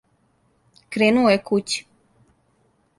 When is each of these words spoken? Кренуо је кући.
Кренуо 0.97 1.35
је 1.35 1.39
кући. 1.51 1.87